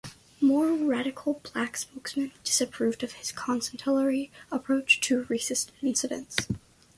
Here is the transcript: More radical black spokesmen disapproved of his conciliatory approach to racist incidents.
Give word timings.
More 0.41 0.71
radical 0.73 1.41
black 1.53 1.77
spokesmen 1.77 2.31
disapproved 2.43 3.03
of 3.03 3.11
his 3.11 3.31
conciliatory 3.31 4.31
approach 4.51 4.99
to 5.01 5.25
racist 5.25 5.67
incidents. 5.83 6.47